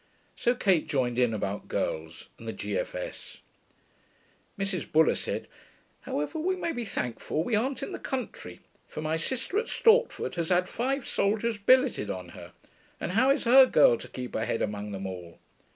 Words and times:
So 0.35 0.55
Kate 0.55 0.87
joined 0.87 1.19
in 1.19 1.31
about 1.31 1.67
Girls 1.67 2.29
and 2.39 2.47
the 2.47 2.53
G.F.S. 2.53 3.37
Mrs. 4.57 4.91
Buller 4.91 5.13
said, 5.13 5.47
'However, 5.99 6.39
we 6.39 6.55
may 6.55 6.71
be 6.71 6.85
thankful 6.85 7.43
we 7.43 7.53
aren't 7.55 7.83
in 7.83 7.91
the 7.91 7.99
country, 7.99 8.61
for 8.87 9.03
my 9.03 9.15
sister 9.15 9.59
at 9.59 9.67
Stortford 9.67 10.33
has 10.37 10.49
had 10.49 10.67
five 10.67 11.07
soldiers 11.07 11.59
billeted 11.59 12.09
on 12.09 12.29
her, 12.29 12.51
and 12.99 13.11
how 13.11 13.29
is 13.29 13.43
her 13.43 13.67
girl 13.67 13.95
to 13.99 14.07
keep 14.07 14.33
her 14.33 14.45
head 14.45 14.63
among 14.63 14.91
them 14.91 15.05
all? 15.05 15.37